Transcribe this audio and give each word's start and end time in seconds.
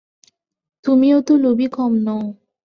তুমিও 0.85 1.17
তো 1.21 1.33
লোভী 1.37 1.67
কম 1.71 1.93
নও। 2.05 2.23